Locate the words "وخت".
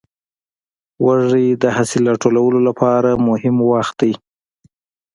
3.71-3.95